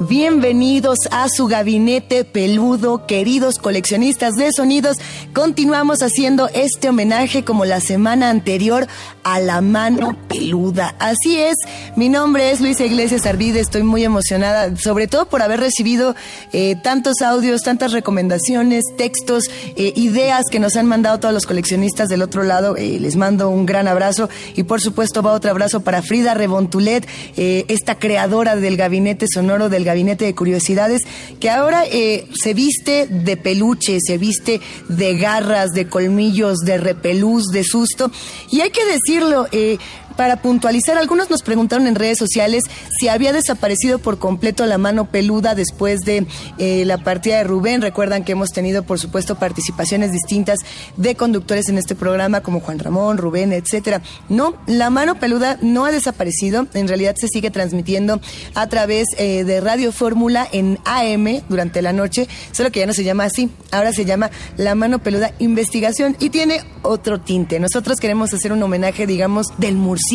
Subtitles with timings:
[0.00, 4.96] Bienvenidos a su gabinete peludo, queridos coleccionistas de sonidos.
[5.34, 8.86] Continuamos haciendo este homenaje como la semana anterior
[9.24, 10.94] a la mano peluda.
[11.00, 11.56] Así es,
[11.96, 16.14] mi nombre es Luisa Iglesias Arvide, estoy muy emocionada, sobre todo por haber recibido
[16.52, 22.08] eh, tantos audios, tantas recomendaciones, textos, eh, ideas que nos han mandado todos los coleccionistas
[22.08, 22.76] del otro lado.
[22.76, 27.04] Eh, les mando un gran abrazo y por supuesto va otro abrazo para Frida Rebontulet,
[27.36, 31.02] esta creadora del gabinete sonoro del gabinete de curiosidades,
[31.40, 37.46] que ahora eh, se viste de peluche, se viste de garras, de colmillos, de repelús,
[37.46, 38.10] de susto.
[38.50, 39.78] Y hay que decirlo, eh,
[40.18, 42.64] para puntualizar, algunos nos preguntaron en redes sociales
[42.98, 46.26] si había desaparecido por completo la mano peluda después de
[46.58, 47.82] eh, la partida de Rubén.
[47.82, 50.58] Recuerdan que hemos tenido, por supuesto, participaciones distintas
[50.96, 54.02] de conductores en este programa, como Juan Ramón, Rubén, etcétera.
[54.28, 56.66] No, la mano peluda no ha desaparecido.
[56.74, 58.20] En realidad se sigue transmitiendo
[58.56, 62.92] a través eh, de Radio Fórmula en AM durante la noche, solo que ya no
[62.92, 63.50] se llama así.
[63.70, 67.60] Ahora se llama La Mano Peluda Investigación y tiene otro tinte.
[67.60, 70.07] Nosotros queremos hacer un homenaje, digamos, del murciélago,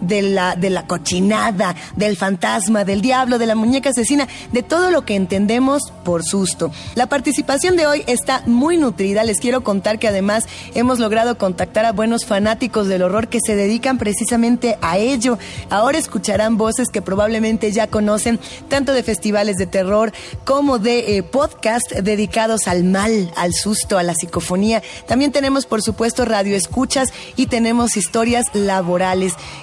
[0.00, 4.90] de la, de la cochinada, del fantasma, del diablo, de la muñeca asesina, de todo
[4.90, 6.70] lo que entendemos por susto.
[6.94, 9.24] La participación de hoy está muy nutrida.
[9.24, 10.44] Les quiero contar que además
[10.74, 15.38] hemos logrado contactar a buenos fanáticos del horror que se dedican precisamente a ello.
[15.70, 18.38] Ahora escucharán voces que probablemente ya conocen,
[18.68, 20.12] tanto de festivales de terror
[20.44, 24.82] como de eh, podcast dedicados al mal, al susto, a la psicofonía.
[25.06, 29.07] También tenemos, por supuesto, radio escuchas y tenemos historias laborales.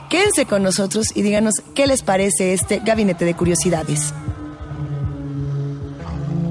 [0.09, 4.11] Quédense con nosotros y díganos qué les parece este gabinete de curiosidades.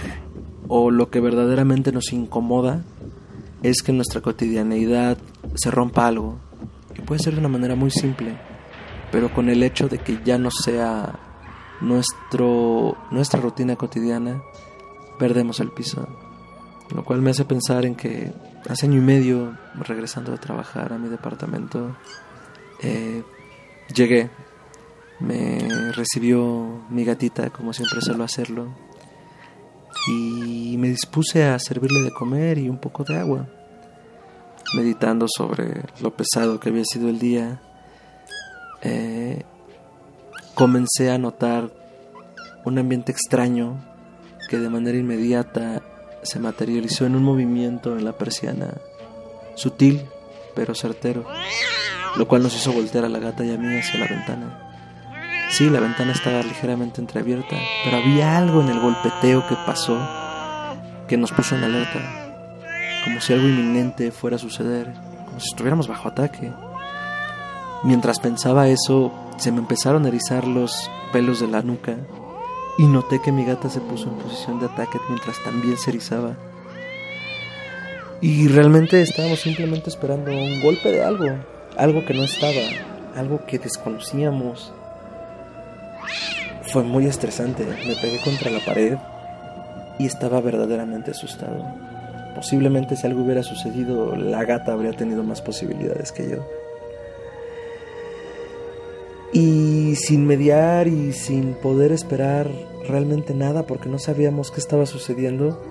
[0.68, 2.84] o lo que verdaderamente nos incomoda
[3.64, 5.18] es que en nuestra cotidianeidad
[5.56, 6.40] se rompa algo.
[6.94, 8.38] Y puede ser de una manera muy simple,
[9.14, 11.18] pero con el hecho de que ya no sea
[11.80, 14.42] nuestro, nuestra rutina cotidiana,
[15.18, 16.06] perdemos el piso.
[16.94, 18.34] Lo cual me hace pensar en que
[18.68, 21.96] hace año y medio, regresando de trabajar a mi departamento,
[22.82, 23.24] eh,
[23.94, 24.30] llegué,
[25.20, 28.76] me recibió mi gatita como siempre suelo hacerlo.
[30.10, 33.48] Y me dispuse a servirle de comer y un poco de agua,
[34.74, 37.62] meditando sobre lo pesado que había sido el día.
[38.82, 39.44] Eh,
[40.54, 41.72] comencé a notar
[42.64, 43.84] un ambiente extraño
[44.50, 45.82] que de manera inmediata
[46.24, 48.76] se materializó en un movimiento en la persiana,
[49.56, 50.06] sutil
[50.56, 51.26] pero certero
[52.18, 54.68] lo cual nos hizo voltear a la gata y a mí hacia la ventana.
[55.50, 59.98] Sí, la ventana estaba ligeramente entreabierta, pero había algo en el golpeteo que pasó
[61.08, 62.00] que nos puso en alerta,
[63.06, 64.94] como si algo inminente fuera a suceder,
[65.26, 66.52] como si estuviéramos bajo ataque.
[67.84, 71.96] Mientras pensaba eso, se me empezaron a erizar los pelos de la nuca
[72.78, 76.36] y noté que mi gata se puso en posición de ataque mientras también se erizaba.
[78.20, 81.26] Y realmente estábamos simplemente esperando un golpe de algo,
[81.78, 82.62] algo que no estaba,
[83.16, 84.74] algo que desconocíamos.
[86.74, 88.98] Fue muy estresante, me pegué contra la pared
[90.00, 91.64] y estaba verdaderamente asustado.
[92.36, 96.48] Posiblemente si algo hubiera sucedido, la gata habría tenido más posibilidades que yo.
[99.32, 102.50] Y sin mediar y sin poder esperar
[102.88, 105.62] realmente nada porque no sabíamos qué estaba sucediendo,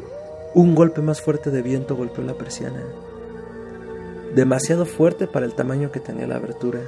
[0.55, 2.85] un golpe más fuerte de viento golpeó la persiana
[4.35, 6.81] demasiado fuerte para el tamaño que tenía la abertura.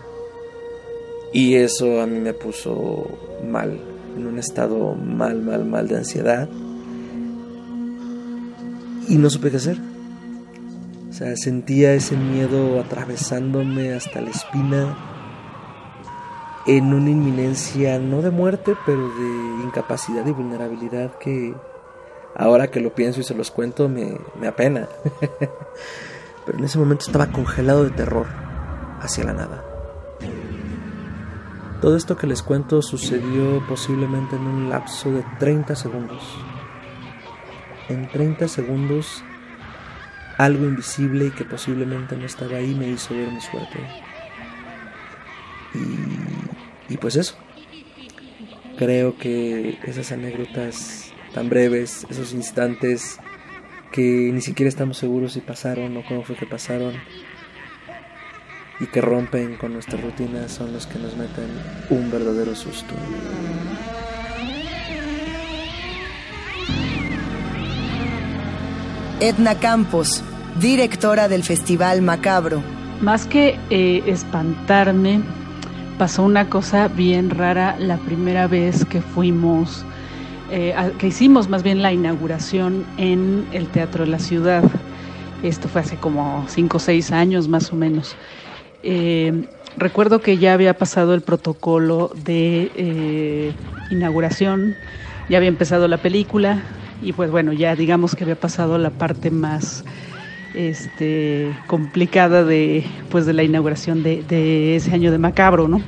[1.33, 3.07] Y eso a mí me puso
[3.47, 3.79] mal,
[4.17, 6.49] en un estado mal, mal, mal de ansiedad.
[9.09, 9.79] Y no supe qué hacer.
[11.09, 14.97] O sea, sentía ese miedo atravesándome hasta la espina.
[16.67, 21.55] en una inminencia no de muerte, pero de incapacidad y vulnerabilidad que
[22.35, 24.89] ahora que lo pienso y se los cuento me, me apena.
[26.49, 28.27] pero en ese momento estaba congelado de terror
[29.03, 29.63] hacia la nada.
[31.83, 36.23] Todo esto que les cuento sucedió posiblemente en un lapso de 30 segundos.
[37.91, 39.23] En 30 segundos,
[40.39, 43.81] algo invisible y que posiblemente no estaba ahí me hizo ver mi suerte.
[45.75, 47.37] Y, y pues eso.
[48.79, 53.21] Creo que esas anécdotas tan breves, esos instantes
[53.93, 56.95] que ni siquiera estamos seguros si pasaron o cómo fue que pasaron,
[58.81, 61.49] y que rompen con nuestra rutina son los que nos meten
[61.91, 62.95] un verdadero susto.
[69.21, 70.23] Edna Campos,
[70.61, 72.63] directora del Festival Macabro.
[73.01, 75.21] Más que eh, espantarme,
[75.99, 79.85] pasó una cosa bien rara la primera vez que fuimos,
[80.51, 84.65] eh, que hicimos más bien la inauguración en el Teatro de la Ciudad.
[85.43, 88.17] Esto fue hace como cinco o seis años más o menos.
[88.83, 89.45] Eh,
[89.77, 93.53] recuerdo que ya había pasado el protocolo de eh,
[93.91, 94.75] inauguración,
[95.29, 96.63] ya había empezado la película
[97.03, 99.85] y pues bueno, ya digamos que había pasado la parte más
[100.55, 105.83] este, complicada de, pues de la inauguración de, ese año de Macabro, ¿no?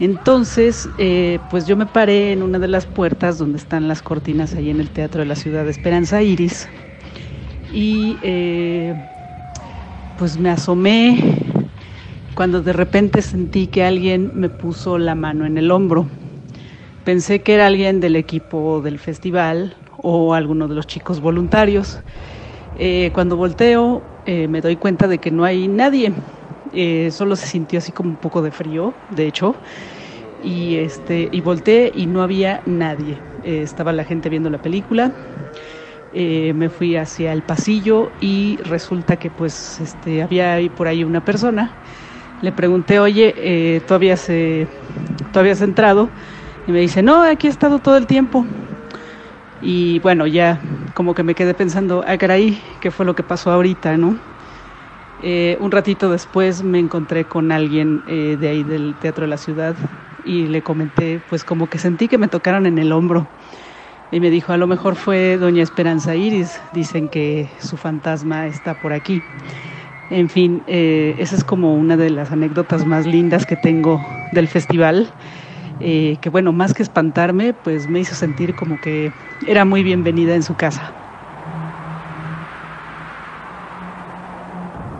[0.00, 4.54] Entonces, eh, pues yo me paré en una de las puertas donde están las cortinas
[4.54, 6.68] ahí en el Teatro de la Ciudad de Esperanza Iris
[7.72, 8.16] y
[10.16, 11.18] pues me asomé
[12.38, 16.06] cuando de repente sentí que alguien me puso la mano en el hombro.
[17.04, 22.00] Pensé que era alguien del equipo del festival o alguno de los chicos voluntarios.
[22.76, 26.12] Eh, cuando volteo eh, me doy cuenta de que no hay nadie.
[26.72, 29.56] Eh, solo se sintió así como un poco de frío, de hecho.
[30.42, 33.20] Y, este, y volteé y no había nadie.
[33.42, 35.12] estaba la gente viendo la película.
[36.12, 41.24] me fui hacia el pasillo y resulta que pues este, había ahí por ahí una
[41.24, 41.76] persona
[42.40, 44.68] le pregunté, oye, eh, ¿tú, habías, eh,
[45.32, 46.08] ¿tú habías entrado?
[46.66, 48.46] Y me dice, no, aquí he estado todo el tiempo.
[49.60, 50.60] Y bueno, ya
[50.94, 54.18] como que me quedé pensando, ah, caray, ¿qué fue lo que pasó ahorita, no?
[55.20, 59.36] Eh, un ratito después me encontré con alguien eh, de ahí del Teatro de la
[59.36, 59.74] Ciudad
[60.24, 63.26] y le comenté, pues como que sentí que me tocaron en el hombro.
[64.10, 68.74] Y me dijo, a lo mejor fue doña Esperanza Iris, dicen que su fantasma está
[68.74, 69.22] por aquí.
[70.10, 74.00] En fin, eh, esa es como una de las anécdotas más lindas que tengo
[74.32, 75.12] del festival.
[75.80, 79.12] Eh, que bueno, más que espantarme, pues me hizo sentir como que
[79.46, 81.07] era muy bienvenida en su casa.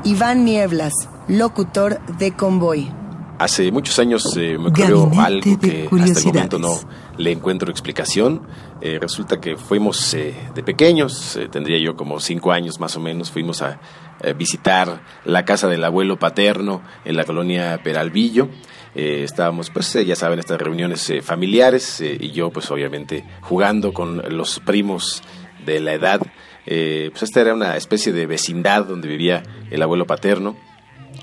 [0.08, 0.94] Iván Nieblas,
[1.28, 2.90] locutor de Convoy.
[3.38, 6.81] Hace muchos años eh, me ocurrió algo que hasta el momento no
[7.19, 8.40] le encuentro explicación.
[8.81, 13.78] resulta que fuimos de pequeños, tendría yo como cinco años más o menos, fuimos a
[14.20, 18.49] eh, visitar la casa del abuelo paterno en la colonia Peralvillo.
[18.96, 24.20] Eh, estábamos, pues eh, ya saben, estas reuniones familiares y yo, pues obviamente, jugando con
[24.37, 25.22] los primos
[25.64, 26.20] de la edad.
[26.69, 30.56] Pues esta era una especie de vecindad donde vivía el abuelo paterno.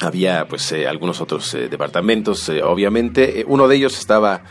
[0.02, 3.46] Había pues algunos otros departamentos, obviamente.
[3.48, 4.44] uno de ellos estaba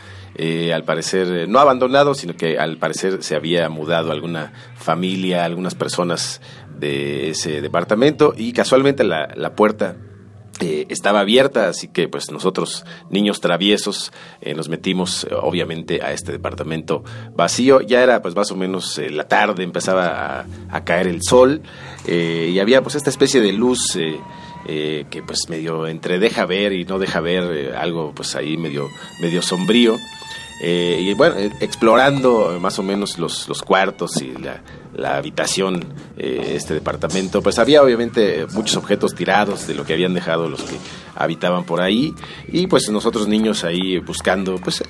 [0.73, 6.41] al parecer no abandonado, sino que al parecer se había mudado alguna familia, algunas personas
[6.77, 9.97] de ese departamento y casualmente la, la puerta
[10.61, 16.13] eh, estaba abierta, así que pues nosotros, niños traviesos, eh, nos metimos eh, obviamente a
[16.13, 17.03] este departamento
[17.35, 17.81] vacío.
[17.81, 21.61] Ya era pues más o menos la tarde, empezaba a, caer el sol
[22.07, 23.97] y había pues esta especie de luz
[24.65, 28.87] que pues medio entre deja ver y no deja ver, algo pues ahí medio,
[29.19, 29.97] medio sombrío.
[30.61, 34.61] Eh, y bueno, eh, explorando más o menos los, los cuartos y la,
[34.93, 35.83] la habitación,
[36.17, 40.61] eh, este departamento, pues había obviamente muchos objetos tirados de lo que habían dejado los
[40.63, 40.77] que
[41.15, 42.13] habitaban por ahí
[42.47, 44.83] y pues nosotros niños ahí buscando pues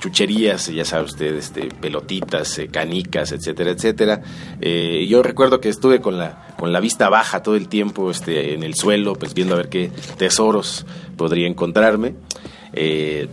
[0.00, 4.22] chucherías, ya sabe usted, este, pelotitas, canicas, etcétera, etcétera.
[4.60, 8.62] yo recuerdo que estuve con la, con la vista baja todo el tiempo este, en
[8.62, 10.86] el suelo, pues viendo a ver qué tesoros
[11.16, 12.14] podría encontrarme.
[12.72, 13.28] Eh,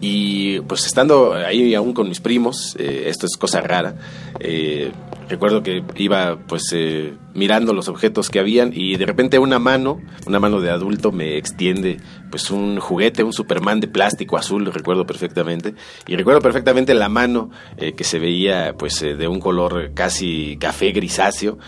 [0.00, 3.94] y pues estando ahí aún con mis primos, eh, esto es cosa rara,
[4.40, 4.92] eh,
[5.28, 10.00] recuerdo que iba pues eh, mirando los objetos que habían y de repente una mano,
[10.26, 11.98] una mano de adulto me extiende
[12.30, 15.74] pues un juguete, un Superman de plástico azul, recuerdo perfectamente,
[16.06, 20.56] y recuerdo perfectamente la mano eh, que se veía pues eh, de un color casi
[20.58, 21.58] café grisáceo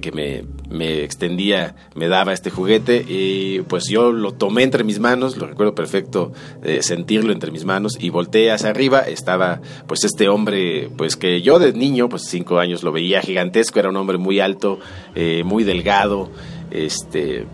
[0.00, 4.98] que me, me extendía, me daba este juguete y pues yo lo tomé entre mis
[4.98, 6.32] manos, lo recuerdo perfecto
[6.80, 11.58] sentirlo entre mis manos y volteé hacia arriba, estaba pues este hombre pues que yo
[11.58, 14.78] de niño, pues cinco años lo veía gigantesco, era un hombre muy alto,
[15.14, 16.30] eh, muy delgado,
[16.70, 17.46] este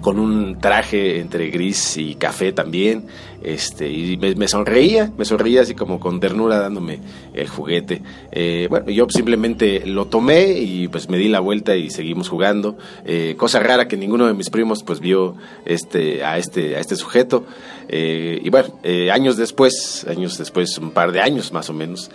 [0.00, 3.06] con un traje entre gris y café también,
[3.42, 7.00] este, y me, sonreía, me sonreía así como con ternura dándome
[7.32, 8.02] el juguete.
[8.32, 12.76] Eh, bueno, yo simplemente lo tomé y pues me di la vuelta y seguimos jugando.
[13.04, 16.96] Eh, cosa rara que ninguno de mis primos pues vio este, a, este, a este
[16.96, 17.44] sujeto.
[17.92, 18.72] Eh, y bueno,
[19.12, 22.10] años después, años después, un par de años más o menos,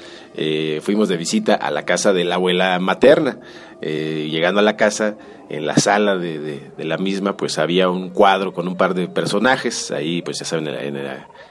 [0.82, 3.39] fuimos de visita a la casa de la abuela materna.
[3.82, 5.17] llegando a la casa,
[5.50, 9.91] en la sala de, la misma, pues había un cuadro con un par de personajes,
[9.91, 10.98] ahí pues ya saben, en,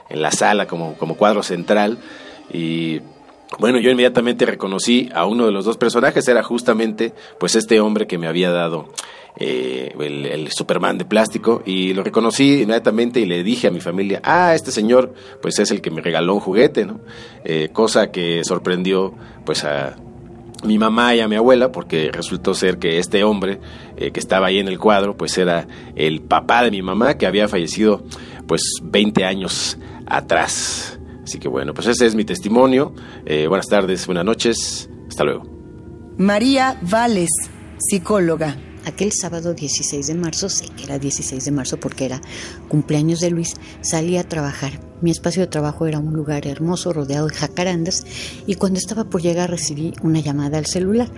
[0.09, 1.99] en la sala como, como cuadro central.
[2.51, 3.01] Y
[3.59, 8.07] bueno, yo inmediatamente reconocí a uno de los dos personajes, era justamente pues este hombre
[8.07, 8.89] que me había dado
[9.37, 14.21] eh, el, Superman de plástico y lo reconocí inmediatamente y le dije a mi familia,
[14.23, 17.01] ah, este señor pues es el que me regaló un juguete, ¿no?
[17.43, 19.13] Eh, cosa que sorprendió
[19.45, 19.95] pues a
[20.63, 23.59] mi mamá y a mi abuela, porque resultó ser que este hombre
[23.97, 27.27] eh, que estaba ahí en el cuadro, pues era el papá de mi mamá, que
[27.27, 28.03] había fallecido
[28.47, 30.94] pues 20 años atrás.
[31.25, 32.93] Así que bueno, pues ese es mi testimonio.
[33.25, 35.43] Eh, buenas tardes, buenas noches, hasta luego.
[36.19, 37.31] María Vales,
[37.79, 38.55] psicóloga.
[38.85, 42.21] Aquel sábado 16 de marzo, sé que era 16 de marzo porque era
[42.67, 44.79] cumpleaños de Luis, salí a trabajar.
[45.01, 48.05] Mi espacio de trabajo era un lugar hermoso rodeado de jacarandas
[48.45, 51.09] y cuando estaba por llegar recibí una llamada al celular.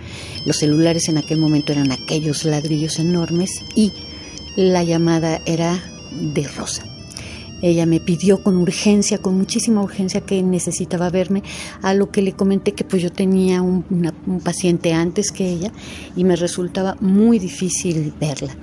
[0.46, 3.92] Los celulares en aquel momento eran aquellos ladrillos enormes y
[4.56, 5.78] la llamada era
[6.10, 6.84] de Rosa.
[7.62, 11.42] Ella me pidió con urgencia, con muchísima urgencia que necesitaba verme,
[11.82, 13.84] a lo que le comenté que pues yo tenía un,
[14.42, 15.72] paciente antes que ella
[16.16, 18.56] y me resultaba muy difícil verla.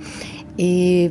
[0.58, 1.10] Eh,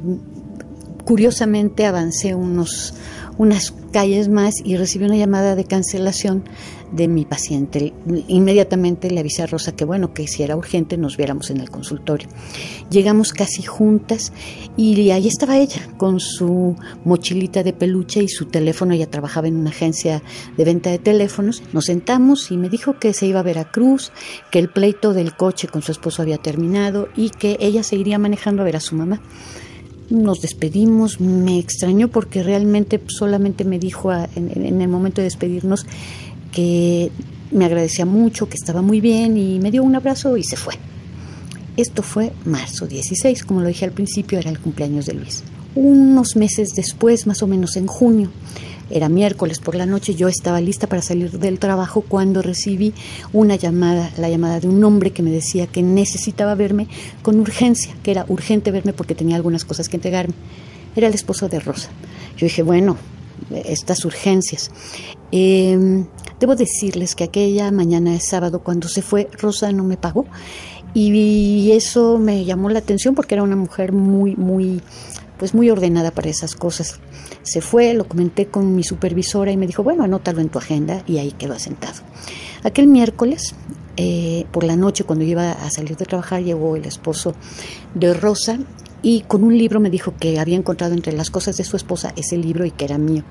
[1.05, 2.95] curiosamente avancé unos,
[3.37, 6.43] unas calles más y recibí una llamada de cancelación
[6.91, 7.93] de mi paciente.
[8.27, 11.69] Inmediatamente le avisé a Rosa que bueno, que si era urgente nos viéramos en el
[11.69, 12.27] consultorio.
[12.89, 14.31] Llegamos casi juntas
[14.77, 18.93] y ahí estaba ella con su mochilita de peluche y su teléfono.
[18.93, 20.21] Ella trabajaba en una agencia
[20.57, 21.63] de venta de teléfonos.
[21.73, 24.11] Nos sentamos y me dijo que se iba a Veracruz,
[24.51, 28.19] que el pleito del coche con su esposo había terminado y que ella se iría
[28.19, 29.21] manejando a ver a su mamá
[30.09, 35.85] nos despedimos, me extrañó porque realmente solamente me dijo en, el momento de despedirnos
[36.51, 37.11] que
[37.51, 40.75] me agradecía mucho, que estaba muy bien y me dio un abrazo y se fue.
[41.77, 45.43] Esto fue marzo 16, como lo dije al principio, era el cumpleaños de Luis.
[45.75, 48.31] Unos meses después, más o menos en junio,
[48.89, 52.93] era miércoles por la noche, yo estaba lista para salir del trabajo cuando recibí
[53.33, 56.87] una llamada, la llamada de un hombre que me decía que necesitaba verme
[57.21, 60.35] con urgencia, que era urgente verme porque tenía algunas cosas que entregarme.
[60.95, 61.89] Era el esposo de Rosa.
[62.37, 62.97] Yo dije, bueno,
[63.51, 64.71] estas urgencias.
[65.31, 66.05] Em,
[66.39, 70.25] debo decirles que aquella mañana de sábado, cuando se fue, Rosa no me pagó.
[70.93, 74.81] Y eso me llamó la atención porque era una mujer muy, muy,
[75.37, 77.01] pues muy ordenada para esas cosas.
[77.45, 81.03] Se fue, lo comenté con mi supervisora y me dijo, bueno, anótalo en tu agenda
[81.05, 82.01] y ahí quedó sentado.
[82.63, 83.53] Aquel miércoles,
[83.97, 87.35] eh, por la noche, cuando iba a salir de trabajar, llegó el esposo
[87.93, 88.57] de Rosa
[89.03, 92.11] y con un libro me dijo que había encontrado entre las cosas de su esposa
[92.15, 93.23] ese libro y que era mío.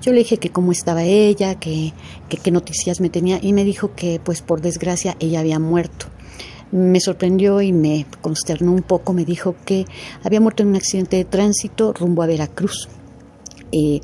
[0.00, 1.92] Yo le dije que cómo estaba ella, que
[2.28, 6.06] qué noticias me tenía y me dijo que pues por desgracia ella había muerto.
[6.70, 9.86] Me sorprendió y me consternó un poco, me dijo que
[10.22, 12.88] había muerto en un accidente de tránsito rumbo a Veracruz,
[13.72, 14.00] eh,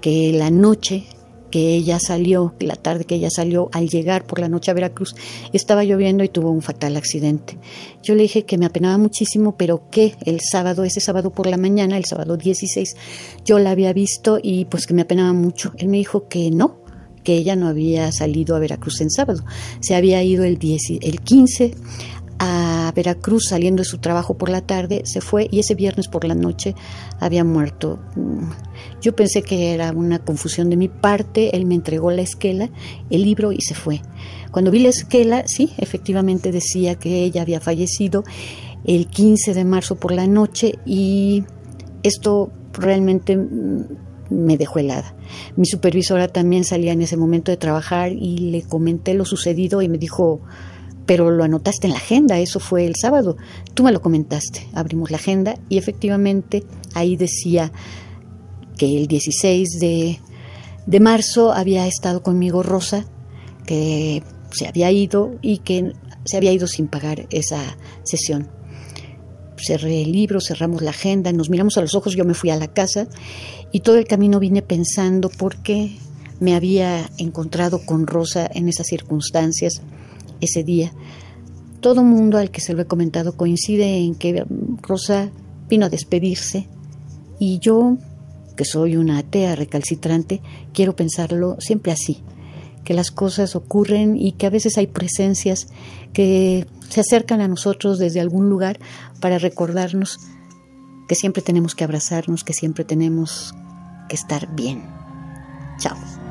[0.00, 1.04] que la noche
[1.54, 5.14] que ella salió, la tarde que ella salió, al llegar por la noche a Veracruz,
[5.52, 7.58] estaba lloviendo y tuvo un fatal accidente.
[8.02, 11.56] Yo le dije que me apenaba muchísimo, pero que el sábado, ese sábado por la
[11.56, 12.96] mañana, el sábado 16,
[13.44, 15.72] yo la había visto y pues que me apenaba mucho.
[15.78, 16.78] Él me dijo que no,
[17.22, 19.44] que ella no había salido a Veracruz en sábado,
[19.78, 21.72] se había ido el, 10, el 15
[22.38, 26.24] a Veracruz saliendo de su trabajo por la tarde, se fue y ese viernes por
[26.24, 26.74] la noche
[27.20, 27.98] había muerto.
[29.00, 32.70] Yo pensé que era una confusión de mi parte, él me entregó la esquela,
[33.10, 34.02] el libro y se fue.
[34.50, 38.24] Cuando vi la esquela, sí, efectivamente decía que ella había fallecido
[38.84, 41.44] el 15 de marzo por la noche y
[42.02, 43.38] esto realmente
[44.30, 45.14] me dejó helada.
[45.56, 49.88] Mi supervisora también salía en ese momento de trabajar y le comenté lo sucedido y
[49.88, 50.40] me dijo,
[51.06, 53.36] pero lo anotaste en la agenda, eso fue el sábado.
[53.74, 57.72] Tú me lo comentaste, abrimos la agenda y efectivamente ahí decía
[58.76, 60.20] que el 16 de,
[60.86, 63.06] de marzo había estado conmigo Rosa,
[63.66, 65.92] que se había ido y que
[66.24, 68.48] se había ido sin pagar esa sesión.
[69.56, 72.56] Cerré el libro, cerramos la agenda, nos miramos a los ojos, yo me fui a
[72.56, 73.06] la casa
[73.72, 75.96] y todo el camino vine pensando por qué
[76.40, 79.82] me había encontrado con Rosa en esas circunstancias
[80.44, 80.92] ese día.
[81.80, 84.44] Todo mundo al que se lo he comentado coincide en que
[84.82, 85.30] Rosa
[85.68, 86.68] vino a despedirse
[87.38, 87.98] y yo,
[88.56, 90.40] que soy una atea recalcitrante,
[90.72, 92.22] quiero pensarlo siempre así,
[92.84, 95.66] que las cosas ocurren y que a veces hay presencias
[96.12, 98.78] que se acercan a nosotros desde algún lugar
[99.20, 100.20] para recordarnos
[101.08, 103.54] que siempre tenemos que abrazarnos, que siempre tenemos
[104.08, 104.84] que estar bien.
[105.78, 106.23] Chao.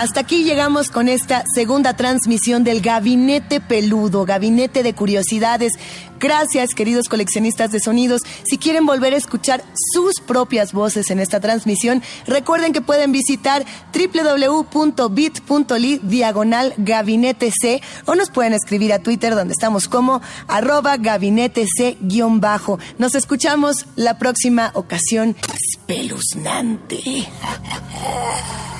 [0.00, 5.74] Hasta aquí llegamos con esta segunda transmisión del Gabinete Peludo, Gabinete de Curiosidades.
[6.18, 8.22] Gracias, queridos coleccionistas de sonidos.
[8.44, 13.66] Si quieren volver a escuchar sus propias voces en esta transmisión, recuerden que pueden visitar
[13.92, 15.20] www.bit.ly
[16.02, 22.78] diagonal gabinete C o nos pueden escribir a Twitter donde estamos como arroba gabinete C-bajo.
[22.96, 25.36] Nos escuchamos la próxima ocasión.
[25.76, 27.02] Espeluznante.